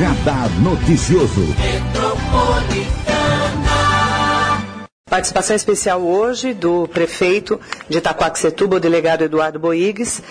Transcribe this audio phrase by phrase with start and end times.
[0.00, 1.42] Radar Noticioso.
[5.04, 10.22] Participação especial hoje do prefeito de Itaquaquecetuba, o delegado Eduardo Boigues,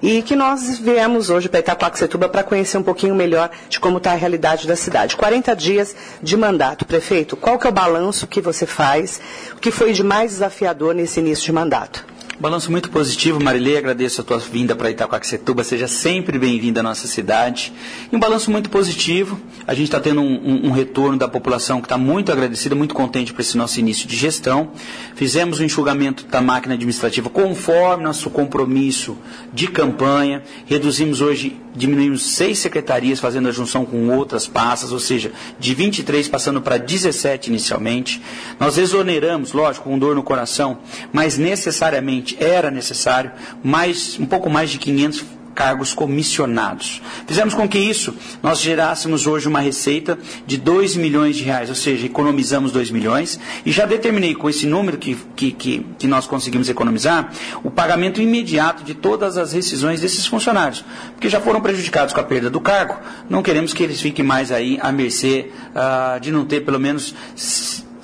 [0.00, 4.12] e que nós viemos hoje para Itaquaquecetuba para conhecer um pouquinho melhor de como está
[4.12, 5.14] a realidade da cidade.
[5.14, 6.86] 40 dias de mandato.
[6.86, 9.20] Prefeito, qual que é o balanço que você faz,
[9.52, 12.02] o que foi de mais desafiador nesse início de mandato?
[12.40, 13.76] Balanço muito positivo, Marilei.
[13.76, 15.64] Agradeço a tua vinda para Itacoaxetuba.
[15.64, 17.72] Seja sempre bem-vinda à nossa cidade.
[18.12, 19.40] E um balanço muito positivo.
[19.66, 22.94] A gente está tendo um, um, um, retorno da população que está muito agradecida, muito
[22.94, 24.70] contente por esse nosso início de gestão.
[25.16, 29.18] Fizemos o um enxugamento da máquina administrativa conforme nosso compromisso
[29.52, 30.40] de campanha.
[30.64, 36.28] Reduzimos hoje, diminuímos seis secretarias, fazendo a junção com outras pastas, ou seja, de 23
[36.28, 38.22] passando para 17 inicialmente.
[38.60, 40.78] Nós exoneramos, lógico, com dor no coração,
[41.12, 43.30] mas necessariamente era necessário
[43.62, 47.02] mais, um pouco mais de 500 cargos comissionados.
[47.26, 50.16] Fizemos com que isso nós gerássemos hoje uma receita
[50.46, 54.66] de 2 milhões de reais, ou seja, economizamos 2 milhões e já determinei com esse
[54.66, 57.32] número que, que, que, que nós conseguimos economizar
[57.64, 62.24] o pagamento imediato de todas as rescisões desses funcionários, porque já foram prejudicados com a
[62.24, 62.96] perda do cargo,
[63.28, 67.12] não queremos que eles fiquem mais aí à mercê uh, de não ter pelo menos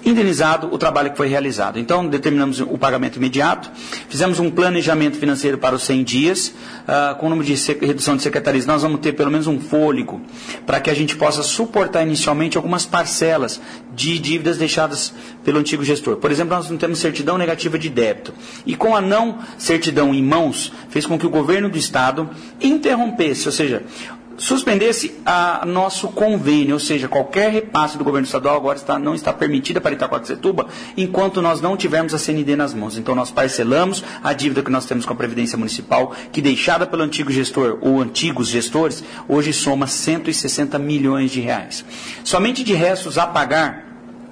[0.04, 1.78] indenizado o trabalho que foi realizado.
[1.78, 3.70] Então, determinamos o pagamento imediato,
[4.08, 8.22] fizemos um planejamento financeiro para os 100 dias, uh, com o número de redução de
[8.22, 8.66] secretarias.
[8.66, 10.20] Nós vamos ter pelo menos um fôlego
[10.66, 13.60] para que a gente possa suportar inicialmente algumas parcelas
[13.94, 16.16] de dívidas deixadas pelo antigo gestor.
[16.16, 18.34] Por exemplo, nós não temos certidão negativa de débito.
[18.66, 22.28] E com a não certidão em mãos, fez com que o governo do Estado
[22.60, 23.82] interrompesse, ou seja,
[24.36, 29.32] suspendesse a nosso convênio, ou seja, qualquer repasse do governo estadual agora está, não está
[29.32, 32.96] permitida para Itacoaxetuba, enquanto nós não tivermos a CND nas mãos.
[32.98, 37.02] Então nós parcelamos a dívida que nós temos com a Previdência Municipal, que deixada pelo
[37.02, 41.84] antigo gestor ou antigos gestores, hoje soma 160 milhões de reais.
[42.22, 43.84] Somente de restos a pagar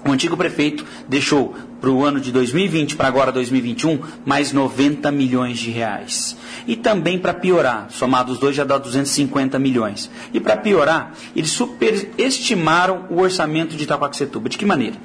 [0.04, 5.58] o antigo prefeito deixou para o ano de 2020 para agora 2021 mais 90 milhões
[5.58, 6.36] de reais.
[6.64, 10.08] E também para piorar, somados os dois já dá 250 milhões.
[10.32, 14.48] E para piorar, eles superestimaram o orçamento de Itacoaxetuba.
[14.48, 14.96] De que maneira?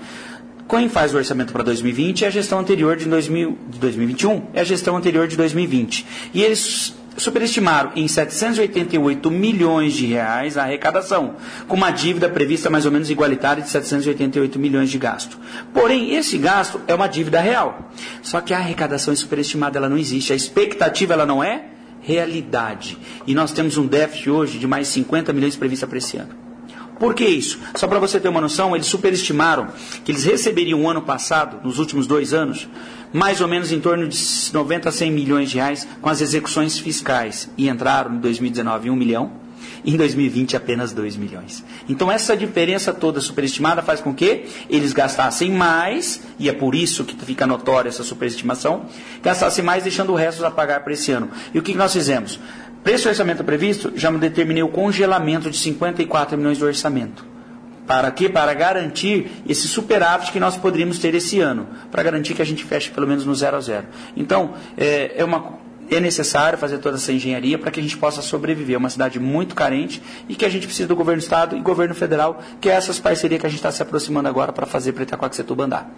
[0.69, 4.61] Quem faz o orçamento para 2020 é a gestão anterior de, 2000, de 2021, é
[4.61, 6.05] a gestão anterior de 2020.
[6.31, 11.35] E eles superestimaram em 788 milhões de reais a arrecadação,
[11.67, 15.37] com uma dívida prevista mais ou menos igualitária de 788 milhões de gasto.
[15.73, 17.91] Porém, esse gasto é uma dívida real.
[18.21, 20.31] Só que a arrecadação é superestimada, ela não existe.
[20.31, 21.65] A expectativa ela não é
[22.01, 22.97] realidade.
[23.25, 26.47] E nós temos um déficit hoje de mais 50 milhões prevista para esse ano.
[26.99, 27.59] Por que isso?
[27.75, 29.67] Só para você ter uma noção, eles superestimaram
[30.03, 32.67] que eles receberiam ano passado, nos últimos dois anos,
[33.13, 34.17] mais ou menos em torno de
[34.53, 37.49] 90 a 100 milhões de reais com as execuções fiscais.
[37.57, 39.31] E entraram em 2019 1 milhão,
[39.85, 41.63] em 2020 apenas 2 milhões.
[41.87, 47.03] Então essa diferença toda superestimada faz com que eles gastassem mais, e é por isso
[47.03, 48.85] que fica notória essa superestimação,
[49.23, 51.29] gastassem mais deixando o resto a pagar para esse ano.
[51.53, 52.39] E o que nós fizemos?
[52.83, 57.36] Para esse orçamento previsto, já determinei o congelamento de 54 milhões do orçamento.
[57.87, 58.27] Para quê?
[58.27, 61.65] Para garantir esse superávit que nós poderíamos ter esse ano.
[61.89, 63.87] Para garantir que a gente feche pelo menos no zero a zero.
[64.15, 65.53] Então, é, é, uma,
[65.89, 68.75] é necessário fazer toda essa engenharia para que a gente possa sobreviver.
[68.75, 71.61] É uma cidade muito carente e que a gente precisa do governo do Estado e
[71.61, 74.91] governo federal, que é essas parcerias que a gente está se aproximando agora para fazer
[74.91, 75.89] para Itacoaxetuba andar.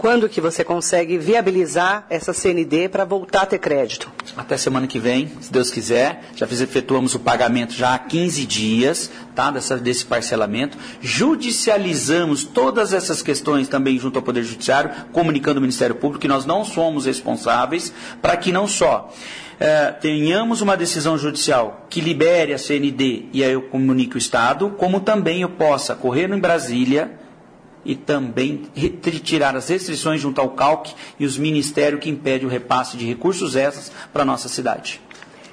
[0.00, 4.10] Quando que você consegue viabilizar essa CND para voltar a ter crédito?
[4.34, 6.24] Até semana que vem, se Deus quiser.
[6.34, 10.78] Já fiz, efetuamos o pagamento já há 15 dias tá, dessa, desse parcelamento.
[11.02, 16.46] Judicializamos todas essas questões também junto ao Poder Judiciário, comunicando ao Ministério Público que nós
[16.46, 19.12] não somos responsáveis para que não só
[19.60, 24.70] é, tenhamos uma decisão judicial que libere a CND e aí eu comunique o Estado,
[24.78, 27.19] como também eu possa correr em Brasília
[27.84, 32.96] e também retirar as restrições junto ao CALC e os ministérios que impedem o repasse
[32.96, 35.00] de recursos extras para a nossa cidade.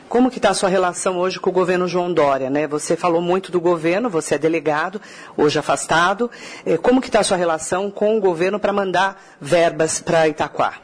[0.10, 2.50] Como que está a sua relação hoje com o governo João Dória?
[2.50, 2.66] Né?
[2.66, 5.02] Você falou muito do governo, você é delegado,
[5.36, 6.32] hoje afastado.
[6.66, 10.76] É, como que está a sua relação com o governo para mandar verbas para Itaquá?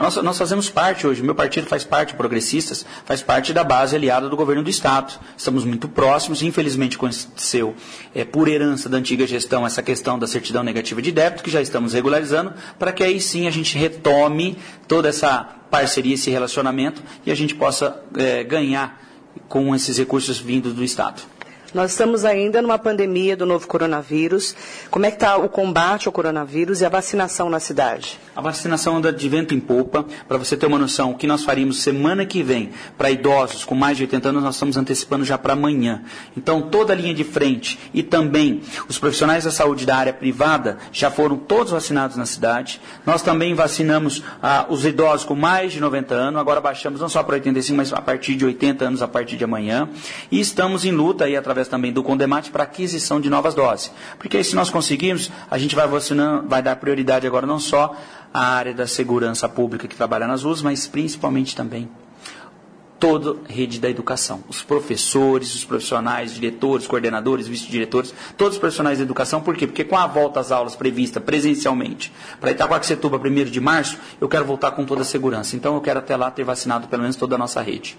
[0.00, 4.30] Nós, nós fazemos parte hoje, meu partido faz parte, Progressistas, faz parte da base aliada
[4.30, 5.12] do governo do Estado.
[5.36, 7.74] Estamos muito próximos, infelizmente aconteceu
[8.14, 11.60] é, por herança da antiga gestão essa questão da certidão negativa de débito, que já
[11.60, 14.56] estamos regularizando, para que aí sim a gente retome
[14.88, 19.02] toda essa parceria, esse relacionamento e a gente possa é, ganhar
[19.50, 21.20] com esses recursos vindos do Estado.
[21.72, 24.56] Nós estamos ainda numa pandemia do novo coronavírus.
[24.90, 28.18] Como é que está o combate ao coronavírus e a vacinação na cidade?
[28.34, 30.04] A vacinação anda de vento em popa.
[30.26, 33.76] Para você ter uma noção, o que nós faríamos semana que vem para idosos com
[33.76, 36.02] mais de 80 anos, nós estamos antecipando já para amanhã.
[36.36, 40.78] Então, toda a linha de frente e também os profissionais da saúde da área privada
[40.90, 42.80] já foram todos vacinados na cidade.
[43.06, 46.40] Nós também vacinamos ah, os idosos com mais de 90 anos.
[46.40, 49.44] Agora baixamos não só para 85, mas a partir de 80 anos a partir de
[49.44, 49.88] amanhã.
[50.32, 53.92] E estamos em luta aí através através também do Condemate para aquisição de novas doses.
[54.18, 57.94] Porque aí, se nós conseguirmos, a gente vai vacinando, vai dar prioridade agora não só
[58.32, 61.88] à área da segurança pública que trabalha nas ruas, mas principalmente também
[62.98, 64.44] toda a rede da educação.
[64.46, 69.40] Os professores, os profissionais, diretores, coordenadores, vice-diretores, todos os profissionais da educação.
[69.40, 69.66] Por quê?
[69.66, 74.44] Porque com a volta às aulas prevista presencialmente para Itacoaxetuba, 1 de março, eu quero
[74.44, 75.56] voltar com toda a segurança.
[75.56, 77.96] Então eu quero até lá ter vacinado pelo menos toda a nossa rede.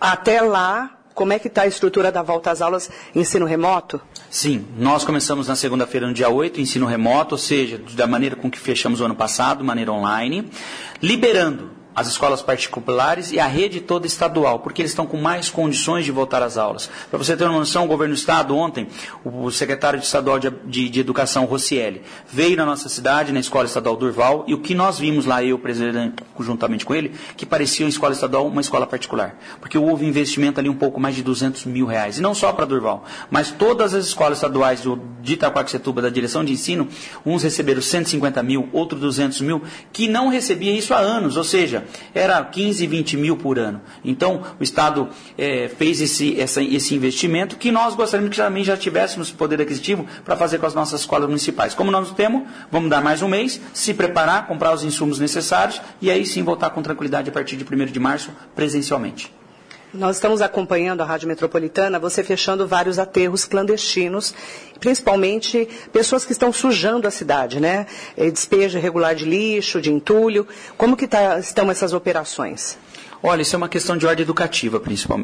[0.00, 4.00] Até lá, como é que está a estrutura da volta às aulas ensino remoto?
[4.30, 8.48] Sim, nós começamos na segunda-feira, no dia 8, ensino remoto, ou seja, da maneira com
[8.48, 10.48] que fechamos o ano passado, maneira online,
[11.02, 16.04] liberando as escolas particulares e a rede toda estadual, porque eles estão com mais condições
[16.04, 16.88] de voltar às aulas.
[17.10, 18.86] Para você ter uma noção, o governo do Estado, ontem,
[19.24, 23.96] o secretário estadual de, de, de, Educação, Rossielli, veio na nossa cidade, na Escola Estadual
[23.96, 27.90] Durval, e o que nós vimos lá, eu, presidente, juntamente com ele, que parecia uma
[27.90, 29.36] escola estadual uma escola particular.
[29.60, 32.18] Porque houve investimento ali um pouco mais de 200 mil reais.
[32.18, 36.44] E não só para Durval, mas todas as escolas estaduais do, de Itaquaquecetuba, da direção
[36.44, 36.88] de ensino,
[37.24, 39.62] uns receberam 150 mil, outros 200 mil,
[39.92, 41.36] que não recebia isso há anos.
[41.36, 43.80] Ou seja, era 15, 20 mil por ano.
[44.04, 48.76] Então, o Estado é, fez esse, essa, esse investimento que nós gostaríamos que também já
[48.76, 51.74] tivéssemos poder aquisitivo para fazer com as nossas escolas municipais.
[51.74, 56.10] Como nós temos, vamos dar mais um mês, se preparar, comprar os insumos necessários e
[56.10, 59.37] aí sim voltar com tranquilidade a partir de 1 de março, presencialmente.
[59.92, 64.34] Nós estamos acompanhando a Rádio Metropolitana, você fechando vários aterros clandestinos,
[64.78, 67.86] principalmente pessoas que estão sujando a cidade, né?
[68.14, 70.46] É, despejo irregular de lixo, de entulho.
[70.76, 72.76] Como que tá, estão essas operações?
[73.22, 74.78] Olha, isso é uma questão de ordem educativa,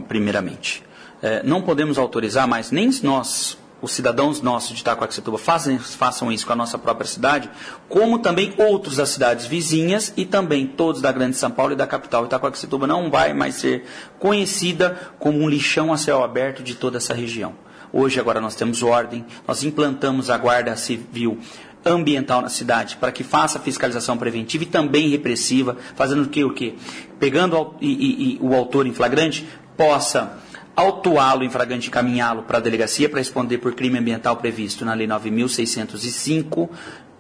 [0.09, 0.83] primeiramente.
[1.23, 6.47] É, não podemos autorizar mais, nem nós, os cidadãos nossos de Itacoaxetuba façam, façam isso
[6.47, 7.51] com a nossa própria cidade,
[7.89, 11.87] como também outros das cidades vizinhas e também todos da Grande São Paulo e da
[11.87, 12.25] capital.
[12.25, 13.85] Itacoaxetuba não vai mais ser
[14.19, 17.53] conhecida como um lixão a céu aberto de toda essa região.
[17.93, 21.39] Hoje, agora, nós temos ordem, nós implantamos a Guarda Civil
[21.85, 26.43] ambiental na cidade para que faça fiscalização preventiva e também repressiva, fazendo o que?
[26.43, 26.75] O quê?
[27.21, 29.47] Pegando e, e, e o autor em flagrante
[29.77, 30.39] possa
[30.77, 35.07] autuá-lo em flagrante encaminhá-lo para a delegacia para responder por crime ambiental previsto na Lei
[35.07, 36.69] 9.605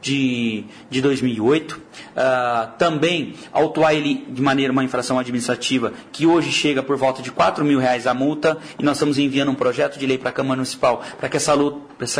[0.05, 1.73] de, de 2008.
[1.73, 1.81] Uh,
[2.17, 7.31] ah, também autuar ele de maneira uma infração administrativa que hoje chega por volta de
[7.31, 10.33] 4 mil reais a multa e nós estamos enviando um projeto de lei para a
[10.33, 11.55] Câmara Municipal para que essa,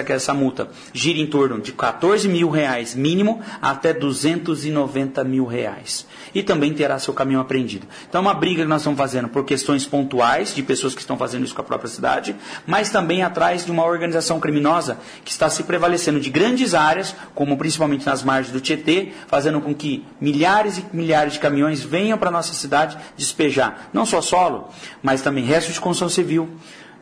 [0.05, 6.07] que essa multa gire em torno de 14 mil reais mínimo até 290 mil reais
[6.35, 7.87] e também terá seu caminho apreendido.
[8.09, 11.17] Então é uma briga que nós estamos fazendo por questões pontuais de pessoas que estão
[11.17, 12.35] fazendo isso com a própria cidade,
[12.67, 17.57] mas também atrás de uma organização criminosa que está se prevalecendo de grandes áreas, como
[17.75, 22.29] principalmente nas margens do Tietê, fazendo com que milhares e milhares de caminhões venham para
[22.29, 24.69] a nossa cidade despejar não só solo,
[25.03, 26.49] mas também restos de construção civil,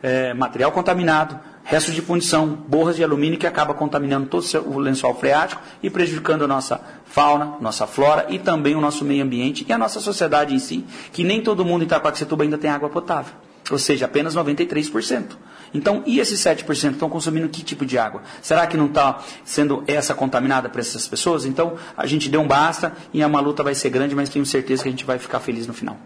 [0.01, 5.13] é, material contaminado, restos de punição, borras de alumínio que acaba contaminando todo o lençol
[5.13, 9.71] freático e prejudicando a nossa fauna, nossa flora e também o nosso meio ambiente e
[9.71, 13.33] a nossa sociedade em si, que nem todo mundo em Itacoaxetuba ainda tem água potável,
[13.69, 15.37] ou seja, apenas 93%.
[15.73, 18.21] Então, e esses 7% estão consumindo que tipo de água?
[18.41, 21.45] Será que não está sendo essa contaminada para essas pessoas?
[21.45, 24.83] Então, a gente deu um basta e a luta vai ser grande, mas tenho certeza
[24.83, 25.97] que a gente vai ficar feliz no final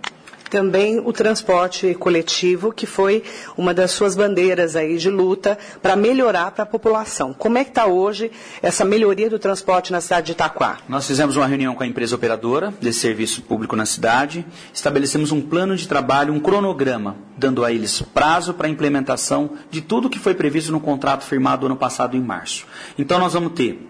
[0.49, 3.23] também o transporte coletivo, que foi
[3.57, 7.33] uma das suas bandeiras aí de luta para melhorar para a população.
[7.33, 10.77] Como é que está hoje essa melhoria do transporte na cidade de Itaquá?
[10.87, 15.41] Nós fizemos uma reunião com a empresa operadora desse serviço público na cidade, estabelecemos um
[15.41, 20.19] plano de trabalho, um cronograma, dando a eles prazo para a implementação de tudo que
[20.19, 22.65] foi previsto no contrato firmado ano passado em março.
[22.97, 23.87] Então nós vamos ter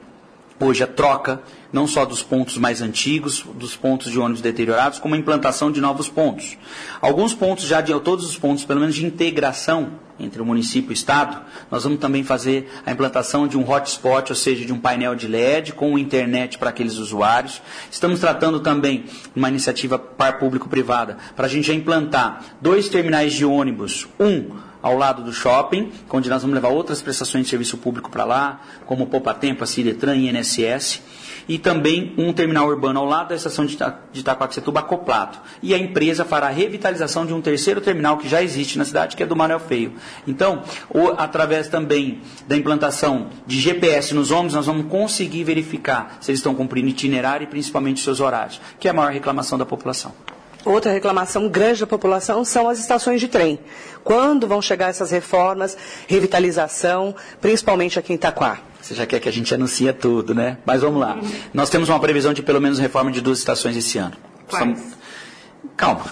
[0.60, 5.16] hoje a troca não só dos pontos mais antigos, dos pontos de ônibus deteriorados, como
[5.16, 6.58] a implantação de novos pontos.
[7.02, 10.92] Alguns pontos já de todos os pontos, pelo menos de integração entre o município e
[10.92, 14.80] o estado, nós vamos também fazer a implantação de um hotspot, ou seja, de um
[14.80, 17.62] painel de LED com internet para aqueles usuários.
[17.92, 19.06] Estamos tratando também
[19.36, 24.50] uma iniciativa par público-privada para a gente já implantar dois terminais de ônibus, um
[24.82, 28.62] ao lado do shopping, onde nós vamos levar outras prestações de serviço público para lá,
[28.86, 31.02] como Poupa Tempo, a Ciretran e INSS
[31.48, 33.78] e também um terminal urbano ao lado da estação de
[34.14, 35.38] Itacoaxetuba acoplado.
[35.64, 39.16] E a empresa fará a revitalização de um terceiro terminal que já existe na cidade,
[39.16, 39.94] que é do Manuel Feio.
[40.28, 46.32] Então, ou, através também da implantação de GPS nos ônibus, nós vamos conseguir verificar se
[46.32, 50.37] eles estão cumprindo itinerário e principalmente seus horários, que é a maior reclamação da população.
[50.68, 53.58] Outra reclamação grande da população são as estações de trem.
[54.04, 58.60] Quando vão chegar essas reformas, revitalização, principalmente aqui em Itaquá?
[58.82, 60.58] Você já quer que a gente anuncie tudo, né?
[60.66, 61.18] Mas vamos lá.
[61.54, 64.16] Nós temos uma previsão de pelo menos reforma de duas estações esse ano.
[64.50, 64.98] Quais?
[65.78, 66.06] Calma.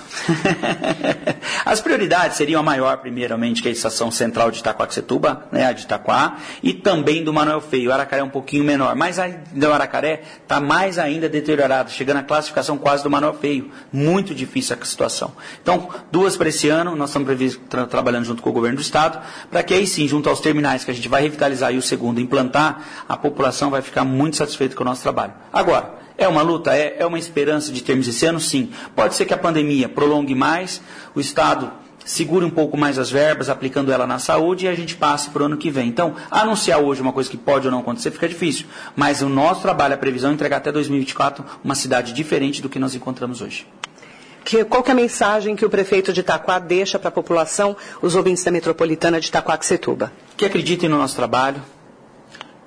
[1.65, 5.72] As prioridades seriam a maior, primeiramente, que é a estação central de Itacoaxetuba, né, a
[5.72, 7.89] de Itaquá, e também do Manuel Feio.
[7.89, 12.17] O Aracaré é um pouquinho menor, mas a do Aracaré está mais ainda deteriorada, chegando
[12.17, 13.72] à classificação quase do Manuel Feio.
[13.91, 15.31] Muito difícil a situação.
[15.63, 19.19] Então, duas para esse ano, nós estamos tra trabalhando junto com o governo do Estado,
[19.50, 22.22] para que aí sim, junto aos terminais que a gente vai revitalizar e o segundo
[22.22, 25.34] implantar, a população vai ficar muito satisfeita com o nosso trabalho.
[25.51, 26.75] Agora, é uma luta?
[26.75, 28.39] É, é uma esperança de termos esse ano?
[28.39, 28.72] Sim.
[28.95, 30.81] Pode ser que a pandemia prolongue mais,
[31.13, 31.72] o Estado
[32.05, 35.41] segure um pouco mais as verbas, aplicando ela na saúde, e a gente passe para
[35.41, 35.88] o ano que vem.
[35.88, 38.67] Então, anunciar hoje uma coisa que pode ou não acontecer fica difícil.
[38.95, 42.77] Mas o nosso trabalho, a previsão é entregar até 2024 uma cidade diferente do que
[42.77, 43.67] nós encontramos hoje.
[44.43, 47.75] Que, qual que é a mensagem que o prefeito de Itaquá deixa para a população,
[48.00, 50.13] os ouvintes da metropolitana de Itaquaquecetuba?
[50.38, 51.60] Que acreditem no nosso trabalho,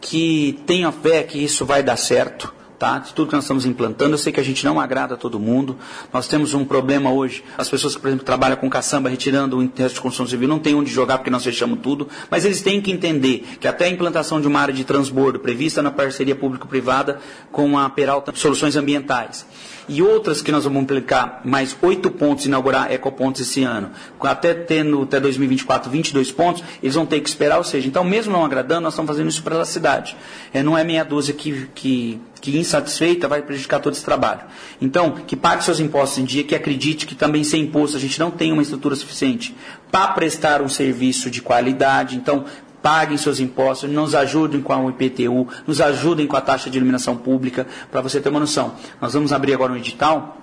[0.00, 2.98] que tenham fé que isso vai dar certo, tá?
[2.98, 4.14] de tudo que nós estamos implantando.
[4.14, 5.76] Eu sei que a gente não agrada a todo mundo.
[6.12, 7.42] Nós temos um problema hoje.
[7.56, 10.58] As pessoas que, por exemplo, trabalham com caçamba, retirando o interesse de construção civil, não
[10.58, 12.08] tem onde jogar porque nós fechamos tudo.
[12.30, 15.82] Mas eles têm que entender que até a implantação de uma área de transbordo prevista
[15.82, 17.20] na parceria público-privada
[17.50, 19.44] com a Peralta Soluções Ambientais
[19.88, 25.02] e outras que nós vamos aplicar mais oito pontos, inaugurar ecopontos esse ano, até tendo
[25.02, 28.82] até 2024 22 pontos, eles vão ter que esperar, ou seja, então mesmo não agradando,
[28.82, 30.16] nós estamos fazendo isso para a cidade.
[30.52, 34.42] É, não é meia dúzia que, que, que insatisfeita vai prejudicar todo esse trabalho.
[34.80, 38.18] Então, que pague seus impostos em dia, que acredite que também sem imposto a gente
[38.18, 39.54] não tem uma estrutura suficiente
[39.90, 42.16] para prestar um serviço de qualidade.
[42.16, 42.44] Então,
[42.82, 47.16] paguem seus impostos, nos ajudem com a IPTU, nos ajudem com a taxa de iluminação
[47.16, 48.74] pública, para você ter uma noção.
[49.00, 50.38] Nós vamos abrir agora um edital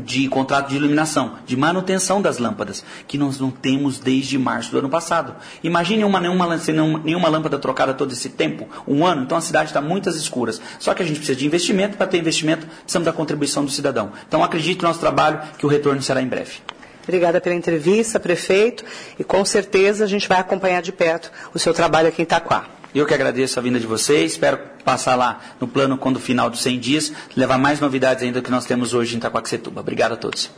[0.00, 4.78] de contrato de iluminação, de manutenção das lâmpadas, que nós não temos desde março do
[4.78, 5.34] ano passado.
[5.62, 6.58] Imagine uma, nenhuma,
[7.04, 10.60] nenhuma lâmpada trocada todo esse tempo, um ano, então a cidade está muitas escuras.
[10.78, 14.12] Só que a gente precisa de investimento, para ter investimento, precisamos da contribuição do cidadão.
[14.26, 16.58] Então acredite no nosso trabalho, que o retorno será em breve.
[17.02, 18.84] Obrigada pela entrevista, prefeito,
[19.18, 22.77] e com certeza a gente vai acompanhar de perto o seu trabalho aqui em Itaquá.
[22.94, 26.60] Eu que agradeço a vinda de vocês, espero passar lá no plano quando final dos
[26.60, 29.80] 100 dias, levar mais novidades ainda do que nós temos hoje em Itaquaquecetuba.
[29.80, 30.50] Obrigado a todos.